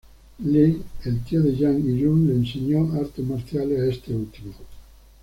Lee, 0.39 0.81
el 1.05 1.23
tío 1.23 1.43
de 1.43 1.55
Yang 1.55 1.77
y 1.87 1.99
Yun 1.99 2.25
le 2.25 2.33
enseñó 2.33 2.91
artes 2.99 3.23
marciales 3.23 3.79
a 3.81 3.85
este 3.85 4.15
último. 4.15 4.53